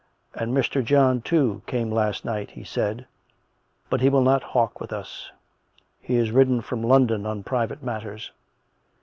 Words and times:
"And 0.33 0.51
Mr. 0.57 0.83
John, 0.83 1.21
too, 1.21 1.61
came 1.67 1.91
last 1.91 2.25
night," 2.25 2.49
he 2.49 2.63
said; 2.63 3.05
"but 3.87 4.01
he 4.01 4.09
will 4.09 4.23
not 4.23 4.41
hawk 4.41 4.79
with 4.81 4.91
us. 4.91 5.31
He 5.99 6.17
is 6.17 6.31
ridden 6.31 6.61
from 6.61 6.81
London 6.81 7.27
on 7.27 7.43
private 7.43 7.83
matters." 7.83 8.31